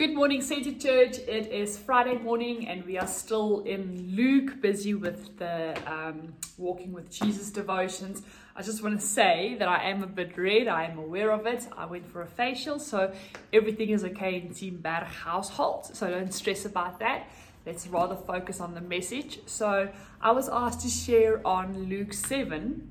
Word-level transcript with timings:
Good 0.00 0.14
morning, 0.14 0.40
Center 0.40 0.72
Church. 0.72 1.18
It 1.28 1.52
is 1.52 1.76
Friday 1.76 2.16
morning, 2.16 2.66
and 2.68 2.86
we 2.86 2.96
are 2.96 3.06
still 3.06 3.60
in 3.64 4.16
Luke, 4.16 4.62
busy 4.62 4.94
with 4.94 5.36
the 5.36 5.76
um, 5.86 6.32
Walking 6.56 6.94
with 6.94 7.10
Jesus 7.10 7.50
devotions. 7.50 8.22
I 8.56 8.62
just 8.62 8.82
want 8.82 8.98
to 8.98 9.06
say 9.06 9.56
that 9.58 9.68
I 9.68 9.90
am 9.90 10.02
a 10.02 10.06
bit 10.06 10.38
red. 10.38 10.68
I 10.68 10.84
am 10.86 10.98
aware 10.98 11.30
of 11.32 11.46
it. 11.46 11.68
I 11.76 11.84
went 11.84 12.10
for 12.10 12.22
a 12.22 12.26
facial, 12.26 12.78
so 12.78 13.12
everything 13.52 13.90
is 13.90 14.02
okay 14.04 14.36
in 14.36 14.54
Team 14.54 14.78
Berg 14.78 15.04
household. 15.04 15.94
So 15.94 16.08
don't 16.10 16.32
stress 16.32 16.64
about 16.64 16.98
that. 17.00 17.28
Let's 17.66 17.86
rather 17.86 18.16
focus 18.16 18.58
on 18.58 18.72
the 18.72 18.80
message. 18.80 19.40
So 19.44 19.90
I 20.22 20.30
was 20.30 20.48
asked 20.48 20.80
to 20.80 20.88
share 20.88 21.46
on 21.46 21.90
Luke 21.90 22.14
7, 22.14 22.90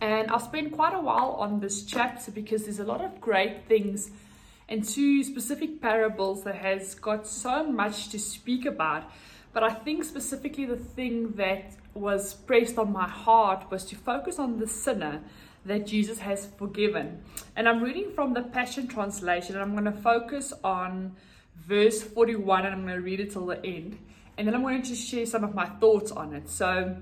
and 0.00 0.30
I've 0.32 0.42
spent 0.42 0.72
quite 0.72 0.94
a 0.94 1.00
while 1.00 1.36
on 1.38 1.60
this 1.60 1.84
chapter 1.84 2.32
because 2.32 2.64
there's 2.64 2.80
a 2.80 2.84
lot 2.84 3.04
of 3.04 3.20
great 3.20 3.68
things 3.68 4.10
and 4.70 4.84
two 4.84 5.22
specific 5.24 5.82
parables 5.82 6.44
that 6.44 6.54
has 6.54 6.94
got 6.94 7.26
so 7.26 7.66
much 7.66 8.08
to 8.10 8.18
speak 8.18 8.64
about. 8.64 9.10
But 9.52 9.64
I 9.64 9.70
think 9.70 10.04
specifically 10.04 10.64
the 10.64 10.76
thing 10.76 11.32
that 11.32 11.72
was 11.92 12.34
pressed 12.34 12.78
on 12.78 12.92
my 12.92 13.08
heart 13.08 13.68
was 13.70 13.84
to 13.86 13.96
focus 13.96 14.38
on 14.38 14.60
the 14.60 14.68
sinner 14.68 15.22
that 15.66 15.86
Jesus 15.86 16.20
has 16.20 16.46
forgiven. 16.56 17.20
And 17.56 17.68
I'm 17.68 17.82
reading 17.82 18.12
from 18.14 18.32
the 18.32 18.42
Passion 18.42 18.86
Translation, 18.86 19.56
and 19.56 19.62
I'm 19.62 19.72
going 19.72 19.92
to 19.92 20.00
focus 20.00 20.52
on 20.62 21.16
verse 21.56 22.02
41 22.02 22.64
and 22.64 22.74
I'm 22.74 22.82
going 22.82 22.94
to 22.94 23.02
read 23.02 23.20
it 23.20 23.32
till 23.32 23.46
the 23.46 23.64
end. 23.66 23.98
And 24.38 24.46
then 24.46 24.54
I'm 24.54 24.62
going 24.62 24.82
to 24.82 24.94
share 24.94 25.26
some 25.26 25.44
of 25.44 25.54
my 25.54 25.66
thoughts 25.66 26.12
on 26.12 26.32
it. 26.32 26.48
So, 26.48 26.96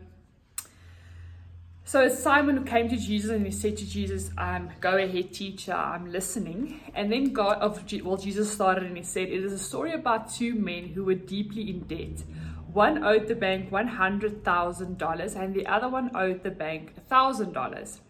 so 1.89 2.07
Simon 2.07 2.67
came 2.67 2.91
to 2.91 2.99
Jesus 2.99 3.31
and 3.31 3.47
he 3.47 3.51
said 3.51 3.79
to 3.79 3.89
Jesus, 3.89 4.31
um, 4.37 4.69
Go 4.79 4.99
ahead, 4.99 5.33
teacher, 5.33 5.73
I'm 5.73 6.13
listening. 6.13 6.83
And 6.95 7.11
then 7.11 7.33
God, 7.33 7.63
of, 7.63 7.83
well, 8.05 8.19
Jesus 8.19 8.53
started 8.53 8.85
and 8.85 8.95
he 8.95 9.03
said, 9.03 9.29
It 9.29 9.43
is 9.43 9.55
a 9.55 9.59
story 9.59 9.95
about 9.95 10.31
two 10.31 10.55
men 10.55 10.89
who 10.89 11.03
were 11.03 11.15
deeply 11.15 11.71
in 11.71 11.81
debt. 11.85 12.25
One 12.71 13.03
owed 13.03 13.27
the 13.27 13.35
bank 13.35 13.71
$100,000 13.71 15.37
and 15.37 15.55
the 15.55 15.67
other 15.67 15.89
one 15.89 16.15
owed 16.15 16.43
the 16.43 16.51
bank 16.51 16.93
$1,000. 17.11 18.01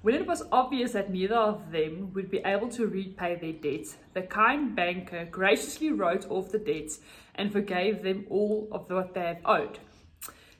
When 0.00 0.14
it 0.14 0.26
was 0.26 0.44
obvious 0.50 0.92
that 0.92 1.10
neither 1.10 1.36
of 1.36 1.70
them 1.70 2.14
would 2.14 2.30
be 2.30 2.38
able 2.38 2.70
to 2.70 2.86
repay 2.86 3.34
their 3.34 3.52
debts, 3.52 3.96
the 4.14 4.22
kind 4.22 4.74
banker 4.74 5.28
graciously 5.30 5.92
wrote 5.92 6.24
off 6.30 6.50
the 6.50 6.58
debts 6.58 7.00
and 7.34 7.52
forgave 7.52 8.02
them 8.02 8.24
all 8.30 8.68
of 8.72 8.88
what 8.88 9.12
they 9.12 9.20
had 9.20 9.40
owed. 9.44 9.80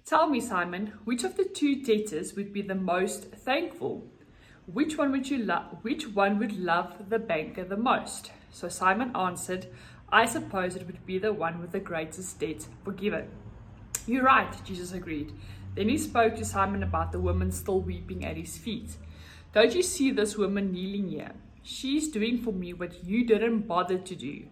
Tell 0.08 0.26
me, 0.26 0.40
Simon, 0.40 0.94
which 1.04 1.22
of 1.22 1.36
the 1.36 1.44
two 1.44 1.82
debtors 1.82 2.32
would 2.32 2.50
be 2.50 2.62
the 2.62 2.74
most 2.74 3.30
thankful? 3.30 4.06
Which 4.64 4.96
one 4.96 5.12
would 5.12 5.28
you 5.28 5.36
love? 5.36 5.76
Which 5.82 6.08
one 6.08 6.38
would 6.38 6.58
love 6.58 7.10
the 7.10 7.18
banker 7.18 7.62
the 7.62 7.76
most? 7.76 8.32
So 8.50 8.70
Simon 8.70 9.14
answered, 9.14 9.66
I 10.08 10.24
suppose 10.24 10.76
it 10.76 10.86
would 10.86 11.04
be 11.04 11.18
the 11.18 11.34
one 11.34 11.60
with 11.60 11.72
the 11.72 11.78
greatest 11.78 12.40
debt 12.40 12.66
forgiven. 12.86 13.28
You're 14.06 14.24
right, 14.24 14.50
Jesus 14.64 14.92
agreed. 14.92 15.34
Then 15.74 15.90
he 15.90 15.98
spoke 15.98 16.36
to 16.36 16.44
Simon 16.46 16.82
about 16.82 17.12
the 17.12 17.20
woman 17.20 17.52
still 17.52 17.82
weeping 17.82 18.24
at 18.24 18.38
his 18.38 18.56
feet. 18.56 18.96
Don't 19.52 19.74
you 19.74 19.82
see 19.82 20.10
this 20.10 20.38
woman 20.38 20.72
kneeling 20.72 21.10
here? 21.10 21.32
She's 21.62 22.10
doing 22.10 22.38
for 22.38 22.52
me 22.52 22.72
what 22.72 23.04
you 23.04 23.26
didn't 23.26 23.68
bother 23.68 23.98
to 23.98 24.16
do. 24.16 24.46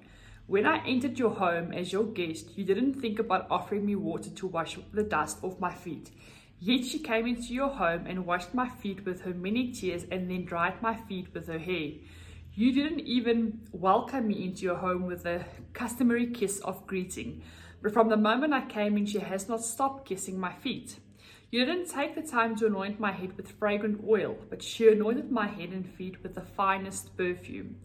When 0.49 0.65
I 0.65 0.87
entered 0.87 1.19
your 1.19 1.35
home 1.35 1.73
as 1.73 1.93
your 1.93 2.05
guest, 2.05 2.57
you 2.57 2.65
didn't 2.65 3.01
think 3.01 3.19
about 3.19 3.49
offering 3.51 3.85
me 3.85 3.97
water 3.97 4.31
to 4.31 4.47
wash 4.47 4.79
the 4.93 5.03
dust 5.03 5.39
off 5.43 5.59
my 5.59 5.75
feet. 5.75 6.13
Yet 6.61 6.85
she 6.85 7.01
came 7.01 7.27
into 7.27 7.53
your 7.53 7.71
home 7.71 8.07
and 8.07 8.25
washed 8.25 8.55
my 8.55 8.69
feet 8.69 9.05
with 9.05 9.23
her 9.23 9.35
many 9.35 9.73
tears 9.73 10.05
and 10.09 10.31
then 10.31 10.45
dried 10.45 10.81
my 10.81 10.95
feet 10.95 11.35
with 11.35 11.49
her 11.49 11.59
hair. 11.59 11.95
You 12.55 12.73
didn't 12.73 13.01
even 13.01 13.67
welcome 13.73 14.29
me 14.29 14.45
into 14.45 14.63
your 14.63 14.77
home 14.77 15.07
with 15.07 15.27
a 15.27 15.45
customary 15.73 16.29
kiss 16.29 16.61
of 16.61 16.87
greeting. 16.87 17.43
But 17.83 17.93
from 17.93 18.09
the 18.09 18.17
moment 18.17 18.55
I 18.55 18.67
came 18.67 18.97
in, 18.97 19.07
she 19.07 19.19
has 19.19 19.49
not 19.49 19.65
stopped 19.65 20.07
kissing 20.09 20.39
my 20.39 20.53
feet. 20.53 21.01
You 21.51 21.65
didn't 21.65 21.91
take 21.91 22.15
the 22.15 22.23
time 22.23 22.55
to 22.57 22.67
anoint 22.67 23.01
my 23.01 23.11
head 23.13 23.37
with 23.37 23.51
fragrant 23.51 24.05
oil, 24.09 24.37
but 24.49 24.63
she 24.63 24.89
anointed 24.89 25.33
my 25.33 25.49
head 25.49 25.71
and 25.71 25.89
feet 25.89 26.23
with 26.23 26.35
the 26.35 26.41
finest 26.41 27.17
perfume. 27.17 27.81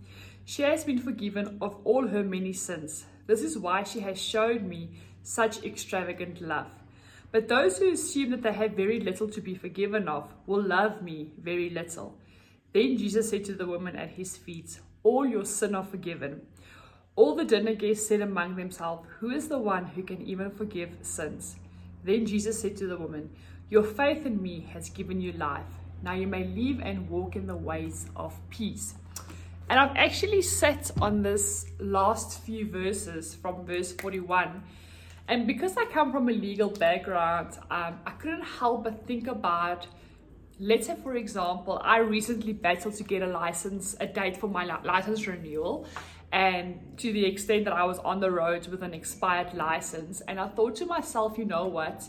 She 0.51 0.63
has 0.63 0.83
been 0.83 0.99
forgiven 0.99 1.59
of 1.61 1.77
all 1.85 2.07
her 2.07 2.23
many 2.23 2.51
sins. 2.51 3.05
This 3.25 3.41
is 3.41 3.57
why 3.57 3.83
she 3.83 4.01
has 4.01 4.21
showed 4.21 4.63
me 4.63 4.89
such 5.23 5.63
extravagant 5.63 6.41
love. 6.41 6.67
But 7.31 7.47
those 7.47 7.77
who 7.77 7.93
assume 7.93 8.31
that 8.31 8.41
they 8.41 8.51
have 8.51 8.71
very 8.71 8.99
little 8.99 9.29
to 9.29 9.39
be 9.39 9.55
forgiven 9.55 10.09
of 10.09 10.33
will 10.45 10.61
love 10.61 11.01
me 11.01 11.31
very 11.41 11.69
little. 11.69 12.17
Then 12.73 12.97
Jesus 12.97 13.29
said 13.29 13.45
to 13.45 13.53
the 13.53 13.65
woman 13.65 13.95
at 13.95 14.09
his 14.09 14.35
feet, 14.35 14.81
All 15.03 15.25
your 15.25 15.45
sin 15.45 15.73
are 15.73 15.85
forgiven. 15.85 16.41
All 17.15 17.33
the 17.33 17.45
dinner 17.45 17.73
guests 17.73 18.09
said 18.09 18.19
among 18.19 18.57
themselves, 18.57 19.07
Who 19.19 19.29
is 19.29 19.47
the 19.47 19.57
one 19.57 19.85
who 19.85 20.03
can 20.03 20.21
even 20.21 20.51
forgive 20.51 20.97
sins? 21.01 21.55
Then 22.03 22.25
Jesus 22.25 22.59
said 22.59 22.75
to 22.75 22.87
the 22.87 22.97
woman, 22.97 23.29
Your 23.69 23.83
faith 23.83 24.25
in 24.25 24.41
me 24.41 24.67
has 24.73 24.89
given 24.89 25.21
you 25.21 25.31
life. 25.31 25.79
Now 26.03 26.11
you 26.11 26.27
may 26.27 26.43
live 26.43 26.81
and 26.81 27.09
walk 27.09 27.37
in 27.37 27.47
the 27.47 27.55
ways 27.55 28.07
of 28.17 28.37
peace. 28.49 28.95
And 29.71 29.79
I've 29.79 29.95
actually 29.95 30.41
sat 30.41 30.91
on 30.99 31.23
this 31.23 31.65
last 31.79 32.41
few 32.41 32.69
verses 32.69 33.35
from 33.35 33.65
verse 33.65 33.93
41. 33.93 34.61
And 35.29 35.47
because 35.47 35.77
I 35.77 35.85
come 35.85 36.11
from 36.11 36.27
a 36.27 36.33
legal 36.33 36.69
background, 36.69 37.57
um, 37.71 37.97
I 38.05 38.11
couldn't 38.19 38.43
help 38.43 38.83
but 38.83 39.07
think 39.07 39.27
about, 39.27 39.87
let's 40.59 40.87
say, 40.87 40.97
for 41.01 41.15
example, 41.15 41.79
I 41.85 41.99
recently 41.99 42.51
battled 42.51 42.95
to 42.95 43.03
get 43.05 43.21
a 43.21 43.27
license, 43.27 43.95
a 44.01 44.07
date 44.07 44.35
for 44.35 44.49
my 44.49 44.65
license 44.83 45.25
renewal. 45.25 45.87
And 46.33 46.97
to 46.97 47.13
the 47.13 47.23
extent 47.23 47.63
that 47.63 47.73
I 47.73 47.85
was 47.85 47.99
on 47.99 48.19
the 48.19 48.29
road 48.29 48.67
with 48.67 48.83
an 48.83 48.93
expired 48.93 49.53
license. 49.53 50.19
And 50.27 50.37
I 50.37 50.49
thought 50.49 50.75
to 50.77 50.85
myself, 50.85 51.37
you 51.37 51.45
know 51.45 51.67
what? 51.67 52.03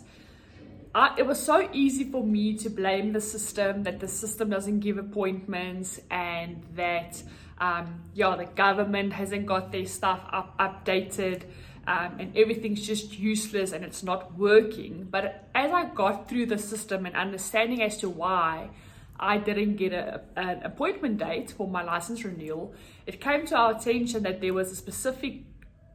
I, 0.94 1.14
it 1.18 1.26
was 1.26 1.42
so 1.42 1.68
easy 1.72 2.04
for 2.04 2.22
me 2.24 2.58
to 2.58 2.68
blame 2.68 3.12
the 3.12 3.20
system, 3.20 3.82
that 3.84 4.00
the 4.00 4.08
system 4.08 4.50
doesn't 4.50 4.80
give 4.80 4.98
appointments, 4.98 6.00
and 6.10 6.62
that 6.74 7.22
um, 7.58 8.02
yeah, 8.12 8.34
the 8.36 8.44
government 8.44 9.12
hasn't 9.12 9.46
got 9.46 9.72
their 9.72 9.86
stuff 9.86 10.20
up, 10.32 10.58
updated 10.58 11.44
um, 11.86 12.16
and 12.18 12.36
everything's 12.36 12.86
just 12.86 13.18
useless 13.18 13.72
and 13.72 13.84
it's 13.84 14.02
not 14.02 14.36
working. 14.38 15.06
But 15.10 15.48
as 15.54 15.72
I 15.72 15.86
got 15.86 16.28
through 16.28 16.46
the 16.46 16.58
system 16.58 17.06
and 17.06 17.14
understanding 17.16 17.82
as 17.82 17.98
to 17.98 18.08
why 18.08 18.70
I 19.18 19.38
didn't 19.38 19.76
get 19.76 19.92
a, 19.92 20.22
an 20.36 20.62
appointment 20.62 21.18
date 21.18 21.52
for 21.52 21.68
my 21.68 21.82
license 21.82 22.24
renewal, 22.24 22.74
it 23.06 23.20
came 23.20 23.46
to 23.46 23.56
our 23.56 23.76
attention 23.76 24.22
that 24.24 24.40
there 24.40 24.54
was 24.54 24.70
a 24.70 24.76
specific 24.76 25.42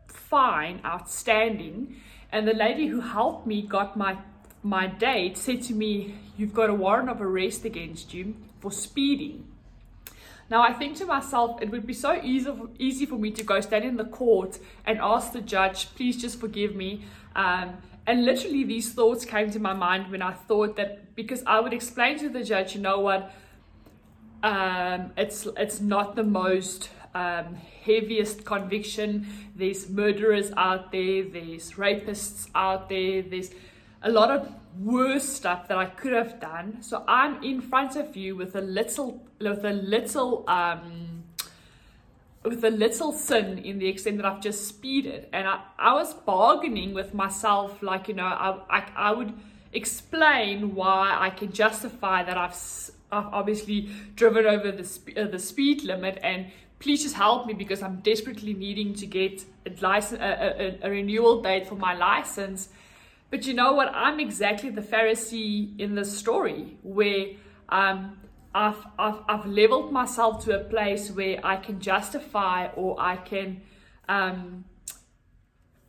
fine 0.08 0.82
outstanding. 0.86 1.96
And 2.32 2.48
the 2.48 2.54
lady 2.54 2.88
who 2.88 3.00
helped 3.00 3.48
me 3.48 3.62
got 3.62 3.96
my 3.96 4.18
my 4.68 4.88
date 4.88 5.38
said 5.38 5.62
to 5.64 5.74
me, 5.74 6.16
You've 6.38 6.54
got 6.54 6.70
a 6.70 6.74
warrant 6.74 7.10
of 7.10 7.20
arrest 7.22 7.66
against 7.66 8.14
you 8.14 8.36
for 8.60 8.72
speeding. 8.72 9.48
Now, 10.50 10.62
I 10.62 10.72
think 10.72 10.96
to 10.98 11.06
myself, 11.06 11.62
it 11.62 11.72
would 11.72 11.88
be 11.88 11.94
so 11.94 12.22
easy, 12.24 12.52
easy 12.78 13.06
for 13.06 13.18
me 13.18 13.32
to 13.32 13.44
go 13.44 13.60
stand 13.60 13.84
in 13.86 13.98
the 13.98 14.06
court 14.06 14.60
and 14.86 15.00
ask 15.00 15.34
the 15.34 15.42
judge, 15.42 15.94
please 15.96 16.16
just 16.16 16.40
forgive 16.40 16.76
me. 16.76 17.04
Um, 17.36 17.78
and 18.06 18.24
literally, 18.24 18.64
these 18.64 18.94
thoughts 18.94 19.26
came 19.26 19.50
to 19.52 19.60
my 19.60 19.74
mind 19.74 20.12
when 20.12 20.22
I 20.22 20.32
thought 20.32 20.78
that 20.78 21.16
because 21.16 21.44
I 21.46 21.60
would 21.60 21.74
explain 21.74 22.18
to 22.20 22.30
the 22.30 22.44
judge, 22.44 22.76
you 22.76 22.82
know 22.82 23.00
what, 23.00 23.34
um, 24.44 25.12
it's 25.18 25.48
it's 25.58 25.82
not 25.82 26.16
the 26.16 26.24
most 26.24 26.90
um, 27.14 27.58
heaviest 27.84 28.46
conviction. 28.46 29.28
There's 29.56 29.90
murderers 29.90 30.52
out 30.56 30.92
there, 30.92 31.24
there's 31.24 31.74
rapists 31.74 32.50
out 32.56 32.88
there, 32.88 33.24
there's 33.24 33.50
a 34.02 34.12
lot 34.12 34.32
of 34.32 34.52
worse 34.80 35.28
stuff 35.28 35.68
that 35.68 35.78
I 35.78 35.86
could 35.86 36.14
have 36.14 36.40
done. 36.40 36.82
So 36.82 37.04
I'm 37.08 37.44
in 37.44 37.62
front 37.62 37.96
of 37.96 38.16
you 38.16 38.36
with 38.36 38.56
a 38.56 38.62
little, 38.62 39.24
with 39.40 39.66
a 39.66 39.74
little, 39.74 40.44
um, 40.48 41.24
with 42.44 42.64
a 42.64 42.70
little 42.70 43.12
sin 43.12 43.58
in 43.60 43.80
the 43.80 43.88
extent 43.88 44.18
that 44.18 44.26
I've 44.26 44.42
just 44.42 44.68
speeded, 44.68 45.28
and 45.34 45.48
I, 45.48 45.62
I 45.78 45.94
was 45.94 46.14
bargaining 46.14 46.94
with 46.94 47.14
myself, 47.14 47.82
like 47.82 48.08
you 48.08 48.14
know, 48.14 48.26
I, 48.26 48.60
I, 48.70 48.84
I 48.96 49.12
would 49.12 49.34
explain 49.74 50.74
why 50.76 51.18
I 51.20 51.30
can 51.30 51.52
justify 51.52 52.24
that 52.24 52.38
I've, 52.38 52.56
I've 53.12 53.34
obviously 53.34 53.90
driven 54.16 54.46
over 54.46 54.72
the 54.72 54.86
sp- 54.88 55.18
uh, 55.18 55.28
the 55.28 55.40
speed 55.40 55.84
limit, 55.84 56.20
and 56.24 56.48
please 56.80 57.04
just 57.04 57.16
help 57.16 57.48
me 57.48 57.54
because 57.54 57.82
I'm 57.82 57.98
desperately 57.98 58.54
needing 58.54 58.94
to 58.96 59.06
get 59.06 59.44
a 59.66 59.72
license, 59.82 60.22
a, 60.22 60.78
a, 60.84 60.88
a 60.88 60.90
renewal 60.90 61.42
date 61.42 61.68
for 61.68 61.76
my 61.76 61.96
license 61.96 62.70
but 63.30 63.46
you 63.46 63.54
know 63.54 63.74
what? 63.74 63.92
I'm 63.94 64.20
exactly 64.20 64.70
the 64.70 64.82
Pharisee 64.82 65.78
in 65.80 65.96
this 65.96 66.18
story 66.18 66.78
where 66.82 67.28
um, 67.70 68.18
I've, 68.56 68.86
I've, 68.98 69.20
I've 69.28 69.46
leveled 69.46 69.92
myself 69.92 70.44
to 70.46 70.60
a 70.60 70.64
place 70.64 71.12
where 71.12 71.40
I 71.44 71.58
can 71.58 71.80
justify 71.82 72.68
or 72.76 72.96
I 73.00 73.18
can 73.18 73.62
um, 74.08 74.64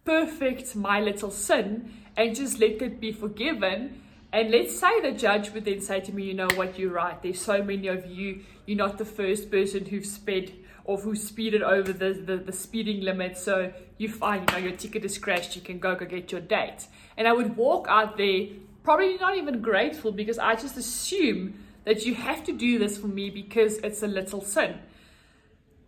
perfect 0.05 0.75
my 0.75 1.01
little 1.01 1.31
sin 1.31 1.93
and 2.17 2.35
just 2.35 2.59
let 2.59 2.83
it 2.83 3.01
be 3.01 3.13
forgiven. 3.13 4.03
And 4.33 4.51
let's 4.51 4.79
say 4.79 5.01
the 5.01 5.13
judge 5.13 5.51
would 5.53 5.65
then 5.65 5.81
say 5.81 6.01
to 6.01 6.13
me, 6.13 6.25
you 6.25 6.35
know 6.35 6.49
what, 6.57 6.79
you're 6.79 6.93
right. 6.93 7.23
There's 7.23 7.41
so 7.41 7.63
many 7.63 7.87
of 7.87 8.07
you. 8.07 8.41
You're 8.67 8.79
not 8.79 8.99
the 8.99 9.05
first 9.05 9.51
person 9.51 9.87
who've 9.87 10.05
sped 10.05 10.53
or 10.89 10.97
who 10.97 11.15
speeded 11.15 11.63
over 11.63 11.93
the, 11.93 12.15
the, 12.15 12.39
the 12.39 12.53
speeding 12.53 13.03
limit. 13.03 13.37
So 13.37 13.71
you 13.99 14.09
find, 14.09 14.49
you 14.49 14.57
know, 14.57 14.67
your 14.69 14.77
ticket 14.77 15.05
is 15.05 15.19
crashed, 15.19 15.55
you 15.55 15.61
can 15.61 15.79
go, 15.79 15.95
go 15.95 16.07
get 16.07 16.33
your 16.33 16.41
date. 16.41 16.87
And 17.19 17.29
I 17.29 17.33
would 17.35 17.59
walk 17.59 17.87
out 17.91 18.17
there, 18.17 18.47
probably 18.85 19.19
not 19.19 19.37
even 19.37 19.61
grateful 19.61 20.13
because 20.13 20.39
I 20.39 20.55
just 20.55 20.79
assume 20.79 21.63
that 21.85 22.07
you 22.07 22.15
have 22.15 22.43
to 22.45 22.53
do 22.53 22.79
this 22.79 22.97
for 22.97 23.07
me 23.07 23.29
because 23.29 23.77
it's 23.79 24.03
a 24.03 24.07
little 24.07 24.41
sin. 24.41 24.79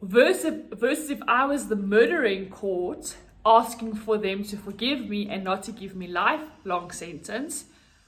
Versus, 0.02 0.64
versus 0.70 1.08
if 1.08 1.23
I 1.26 1.47
was 1.47 1.69
the 1.69 1.76
murdering 1.76 2.50
court 2.50 3.17
asking 3.47 3.94
for 3.94 4.19
them 4.19 4.44
to 4.44 4.56
forgive 4.58 5.08
me 5.08 5.31
and 5.31 5.43
not 5.43 5.62
to 5.62 5.73
give 5.73 5.97
me 5.97 6.08
lifelong 6.08 6.91
sentence, 6.91 7.64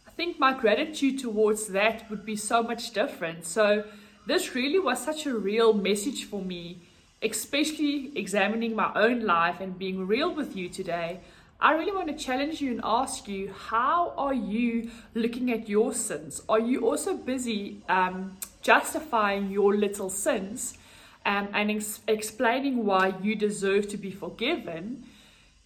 I 0.06 0.11
think 0.11 0.39
my 0.39 0.53
gratitude 0.53 1.21
towards 1.21 1.69
that 1.69 2.11
would 2.11 2.27
be 2.27 2.37
so 2.37 2.62
much 2.62 2.91
different. 2.91 3.47
So 3.47 3.85
this 4.27 4.55
really 4.55 4.79
was 4.79 5.03
such 5.03 5.27
a 5.27 5.35
real 5.35 5.73
message 5.73 6.25
for 6.25 6.41
me, 6.41 6.79
especially 7.23 8.13
examining 8.17 8.75
my 8.75 8.93
own 8.95 9.21
life 9.21 9.61
and 9.61 9.79
being 9.79 10.07
real 10.07 10.33
with 10.33 10.57
you 10.57 10.69
today. 10.69 11.21
I 11.61 11.75
really 11.75 11.93
want 11.93 12.09
to 12.09 12.25
challenge 12.25 12.61
you 12.61 12.73
and 12.73 12.81
ask 12.83 13.29
you 13.29 13.53
how 13.69 14.15
are 14.17 14.35
you 14.35 14.91
looking 15.15 15.53
at 15.53 15.69
your 15.69 15.93
sins? 15.93 16.43
Are 16.49 16.59
you 16.59 16.81
also 16.81 17.15
busy 17.17 17.83
um, 17.89 18.37
justifying 18.63 19.51
your 19.51 19.77
little 19.77 20.11
sins 20.11 20.77
um, 21.25 21.49
and 21.53 21.71
ex- 21.71 22.01
explaining 22.09 22.85
why 22.85 23.15
you 23.23 23.37
deserve 23.37 23.89
to 23.89 23.97
be 23.97 24.11
forgiven? 24.11 25.05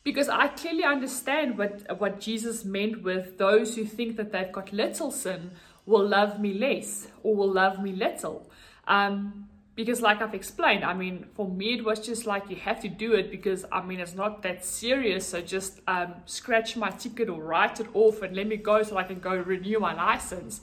Because 0.05 0.29
I 0.29 0.49
clearly 0.49 0.85
understand 0.85 1.59
what, 1.59 1.99
what 1.99 2.21
Jesus 2.21 2.65
meant 2.65 3.03
with 3.03 3.39
those 3.39 3.75
who 3.75 3.85
think 3.85 4.17
that 4.17 4.33
they've 4.33 4.53
got 4.53 4.73
little 4.73 5.11
sin 5.11 5.51
will 5.87 6.07
love 6.07 6.39
me 6.41 6.53
less 6.53 7.09
or 7.23 7.35
will 7.35 7.53
love 7.53 7.83
me 7.83 7.93
little. 7.93 8.46
Um, 8.87 9.49
because 9.77 10.01
like 10.01 10.23
I've 10.23 10.35
explained, 10.35 10.85
I 10.85 10.95
mean, 10.95 11.27
for 11.35 11.47
me 11.47 11.75
it 11.75 11.85
was 11.85 12.01
just 12.01 12.27
like 12.27 12.49
you 12.49 12.57
have 12.57 12.81
to 12.81 12.89
do 12.89 13.13
it 13.13 13.31
because 13.31 13.67
I 13.71 13.83
mean 13.83 14.01
it's 14.01 14.15
not 14.15 14.43
that 14.43 14.65
serious. 14.65 15.29
So 15.29 15.43
just 15.43 15.81
um, 15.87 16.15
scratch 16.25 16.77
my 16.77 16.91
ticket 16.91 17.29
or 17.29 17.43
write 17.43 17.79
it 17.79 17.87
off 17.95 18.23
and 18.23 18.35
let 18.35 18.47
me 18.47 18.57
go 18.57 18.83
so 18.83 18.97
I 18.97 19.05
can 19.05 19.21
go 19.21 19.37
renew 19.37 19.79
my 19.79 19.95
license. 19.95 20.63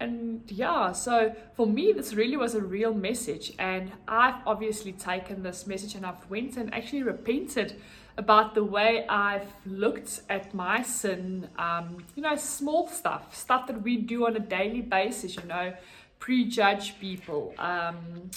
And 0.00 0.42
yeah, 0.48 0.90
so 0.90 1.34
for 1.54 1.66
me 1.66 1.92
this 1.92 2.12
really 2.12 2.36
was 2.36 2.56
a 2.56 2.60
real 2.60 2.92
message, 2.92 3.52
and 3.60 3.92
I've 4.08 4.42
obviously 4.44 4.92
taken 4.92 5.44
this 5.44 5.68
message 5.68 5.94
and 5.94 6.04
I've 6.04 6.28
went 6.28 6.56
and 6.56 6.74
actually 6.74 7.04
repented 7.04 7.80
about 8.16 8.54
the 8.54 8.64
way 8.64 9.06
I've 9.08 9.52
looked 9.64 10.22
at 10.28 10.52
my 10.54 10.82
sin. 10.82 11.48
Um, 11.56 12.04
you 12.16 12.22
know, 12.22 12.34
small 12.34 12.88
stuff, 12.88 13.34
stuff 13.34 13.68
that 13.68 13.82
we 13.82 13.96
do 13.96 14.26
on 14.26 14.36
a 14.36 14.40
daily 14.40 14.82
basis. 14.82 15.36
You 15.36 15.44
know 15.44 15.74
prejudge 16.24 16.98
people, 16.98 17.54
um, 17.58 18.30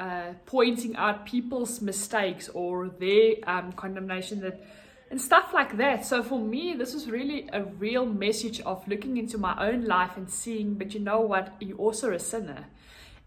uh, 0.00 0.32
pointing 0.46 0.96
out 0.96 1.24
people's 1.24 1.80
mistakes 1.80 2.48
or 2.48 2.88
their 2.88 3.34
um, 3.46 3.70
condemnation 3.74 4.40
that 4.40 4.60
and 5.12 5.20
stuff 5.20 5.52
like 5.54 5.76
that. 5.76 6.04
So 6.04 6.24
for 6.24 6.40
me, 6.40 6.74
this 6.76 6.92
was 6.92 7.08
really 7.08 7.48
a 7.52 7.62
real 7.62 8.04
message 8.04 8.60
of 8.62 8.86
looking 8.88 9.16
into 9.16 9.38
my 9.38 9.54
own 9.68 9.84
life 9.84 10.16
and 10.16 10.28
seeing, 10.28 10.74
but 10.74 10.92
you 10.92 10.98
know 10.98 11.20
what, 11.20 11.54
you're 11.60 11.78
also 11.78 12.12
a 12.12 12.18
sinner. 12.18 12.66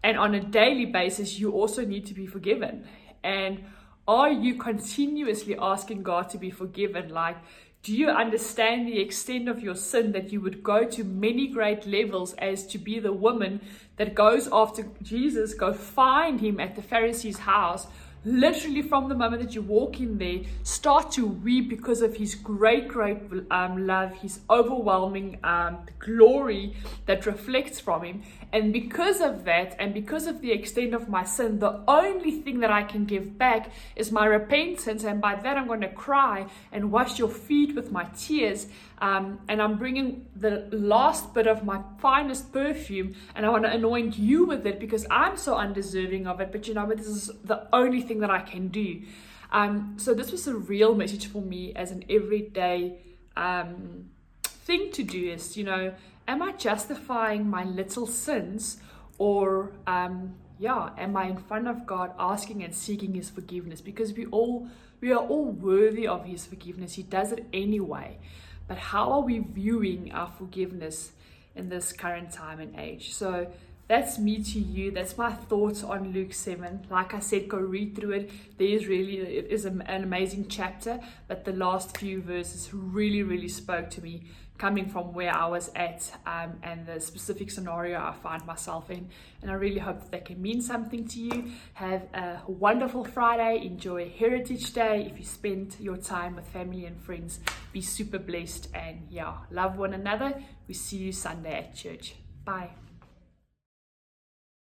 And 0.02 0.18
on 0.18 0.34
a 0.34 0.40
daily 0.40 0.84
basis, 0.84 1.38
you 1.38 1.52
also 1.52 1.82
need 1.86 2.04
to 2.06 2.14
be 2.14 2.26
forgiven. 2.26 2.86
And 3.22 3.64
are 4.06 4.30
you 4.30 4.56
continuously 4.56 5.56
asking 5.58 6.02
God 6.02 6.28
to 6.30 6.36
be 6.36 6.50
forgiven? 6.50 7.08
Like, 7.08 7.38
do 7.84 7.94
you 7.94 8.08
understand 8.08 8.88
the 8.88 8.98
extent 8.98 9.46
of 9.46 9.60
your 9.60 9.74
sin 9.74 10.12
that 10.12 10.32
you 10.32 10.40
would 10.40 10.62
go 10.62 10.84
to 10.84 11.04
many 11.04 11.46
great 11.46 11.86
levels 11.86 12.32
as 12.38 12.66
to 12.68 12.78
be 12.78 12.98
the 12.98 13.12
woman 13.12 13.60
that 13.96 14.14
goes 14.14 14.48
after 14.50 14.88
Jesus, 15.02 15.52
go 15.52 15.74
find 15.74 16.40
him 16.40 16.58
at 16.58 16.76
the 16.76 16.82
Pharisee's 16.82 17.40
house, 17.40 17.86
literally 18.24 18.82
from 18.82 19.08
the 19.08 19.14
moment 19.14 19.42
that 19.42 19.54
you 19.54 19.62
walk 19.62 20.00
in 20.00 20.18
there, 20.18 20.40
start 20.62 21.10
to 21.12 21.26
weep 21.26 21.68
because 21.68 22.00
of 22.00 22.16
his 22.16 22.34
great, 22.34 22.88
great 22.88 23.18
um, 23.50 23.86
love, 23.86 24.12
his 24.14 24.40
overwhelming 24.48 25.38
um, 25.44 25.78
glory 25.98 26.74
that 27.06 27.26
reflects 27.26 27.80
from 27.80 28.02
him. 28.02 28.22
And 28.52 28.72
because 28.72 29.20
of 29.20 29.44
that, 29.44 29.76
and 29.78 29.92
because 29.92 30.26
of 30.26 30.40
the 30.40 30.52
extent 30.52 30.94
of 30.94 31.08
my 31.08 31.24
sin, 31.24 31.58
the 31.58 31.80
only 31.88 32.30
thing 32.30 32.60
that 32.60 32.70
I 32.70 32.84
can 32.84 33.04
give 33.04 33.36
back 33.36 33.70
is 33.96 34.12
my 34.12 34.26
repentance. 34.26 35.04
And 35.04 35.20
by 35.20 35.34
that, 35.34 35.56
I'm 35.56 35.66
going 35.66 35.80
to 35.80 35.88
cry 35.88 36.46
and 36.72 36.92
wash 36.92 37.18
your 37.18 37.28
feet 37.28 37.74
with 37.74 37.90
my 37.90 38.04
tears. 38.16 38.68
Um, 38.98 39.40
and 39.48 39.60
I'm 39.60 39.76
bringing 39.76 40.26
the 40.36 40.68
last 40.70 41.34
bit 41.34 41.46
of 41.46 41.64
my 41.64 41.80
finest 41.98 42.52
perfume, 42.52 43.14
and 43.34 43.44
I 43.44 43.48
want 43.50 43.64
to 43.64 43.70
anoint 43.70 44.18
you 44.18 44.46
with 44.46 44.66
it 44.66 44.78
because 44.78 45.06
I'm 45.10 45.36
so 45.36 45.56
undeserving 45.56 46.26
of 46.26 46.40
it. 46.40 46.52
But 46.52 46.68
you 46.68 46.74
know, 46.74 46.86
this 46.86 47.06
is 47.06 47.30
the 47.42 47.66
only 47.72 48.02
thing 48.02 48.20
that 48.20 48.30
I 48.30 48.40
can 48.40 48.68
do. 48.68 49.02
Um, 49.50 49.94
so 49.98 50.14
this 50.14 50.32
was 50.32 50.46
a 50.46 50.54
real 50.54 50.94
message 50.94 51.26
for 51.26 51.42
me 51.42 51.72
as 51.74 51.90
an 51.90 52.04
everyday 52.08 52.98
um, 53.36 54.10
thing 54.42 54.90
to 54.92 55.02
do. 55.02 55.30
Is 55.30 55.56
you 55.56 55.64
know, 55.64 55.94
am 56.28 56.42
I 56.42 56.52
justifying 56.52 57.48
my 57.48 57.64
little 57.64 58.06
sins, 58.06 58.78
or 59.18 59.72
um, 59.86 60.34
yeah, 60.58 60.90
am 60.96 61.16
I 61.16 61.26
in 61.26 61.36
front 61.36 61.66
of 61.66 61.84
God 61.84 62.12
asking 62.18 62.62
and 62.62 62.74
seeking 62.74 63.14
His 63.14 63.28
forgiveness? 63.28 63.80
Because 63.80 64.12
we 64.12 64.26
all 64.26 64.68
we 65.00 65.12
are 65.12 65.18
all 65.18 65.46
worthy 65.46 66.06
of 66.06 66.24
His 66.24 66.46
forgiveness. 66.46 66.94
He 66.94 67.02
does 67.02 67.32
it 67.32 67.44
anyway. 67.52 68.18
But 68.66 68.78
how 68.78 69.12
are 69.12 69.20
we 69.20 69.38
viewing 69.38 70.12
our 70.12 70.30
forgiveness 70.38 71.12
in 71.54 71.68
this 71.68 71.92
current 71.92 72.32
time 72.32 72.60
and 72.60 72.78
age? 72.78 73.14
So 73.14 73.52
that's 73.86 74.18
me 74.18 74.42
to 74.42 74.58
you. 74.58 74.90
That's 74.90 75.18
my 75.18 75.32
thoughts 75.32 75.82
on 75.82 76.12
Luke 76.12 76.32
7. 76.32 76.86
Like 76.90 77.14
I 77.14 77.20
said, 77.20 77.48
go 77.48 77.58
read 77.58 77.94
through 77.94 78.12
it. 78.12 78.30
There 78.58 78.66
is 78.66 78.86
really, 78.86 79.18
it 79.18 79.46
is 79.50 79.64
an 79.64 79.82
amazing 79.86 80.48
chapter, 80.48 81.00
but 81.28 81.44
the 81.44 81.52
last 81.52 81.96
few 81.96 82.22
verses 82.22 82.72
really, 82.72 83.22
really 83.22 83.48
spoke 83.48 83.90
to 83.90 84.02
me 84.02 84.22
coming 84.56 84.88
from 84.88 85.12
where 85.12 85.34
I 85.34 85.46
was 85.46 85.70
at 85.74 86.10
um, 86.26 86.54
and 86.62 86.86
the 86.86 87.00
specific 87.00 87.50
scenario 87.50 87.98
I 87.98 88.12
find 88.12 88.46
myself 88.46 88.88
in. 88.88 89.08
And 89.42 89.50
I 89.50 89.54
really 89.54 89.80
hope 89.80 90.00
that 90.00 90.12
they 90.12 90.20
can 90.20 90.40
mean 90.40 90.62
something 90.62 91.06
to 91.08 91.20
you. 91.20 91.50
Have 91.74 92.02
a 92.14 92.40
wonderful 92.46 93.04
Friday. 93.04 93.66
Enjoy 93.66 94.08
Heritage 94.08 94.72
Day. 94.72 95.08
If 95.10 95.18
you 95.18 95.24
spend 95.24 95.76
your 95.80 95.96
time 95.96 96.36
with 96.36 96.46
family 96.46 96.86
and 96.86 97.00
friends, 97.02 97.40
be 97.72 97.82
super 97.82 98.18
blessed 98.18 98.68
and 98.74 99.06
yeah, 99.10 99.34
love 99.50 99.76
one 99.76 99.92
another. 99.92 100.40
We 100.68 100.74
see 100.74 100.98
you 100.98 101.12
Sunday 101.12 101.58
at 101.58 101.74
church. 101.74 102.14
Bye. 102.44 102.70